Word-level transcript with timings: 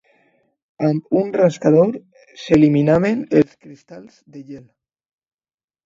Amb 0.87 1.17
un 1.19 1.29
rascador 1.35 1.93
s'eliminaven 2.47 3.23
els 3.43 3.55
cristalls 3.63 4.21
de 4.35 4.47
gel. 4.53 4.69